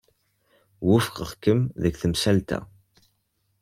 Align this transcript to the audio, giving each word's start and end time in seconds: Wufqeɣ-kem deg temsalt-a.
Wufqeɣ-kem 0.85 1.59
deg 1.81 1.93
temsalt-a. 2.01 2.59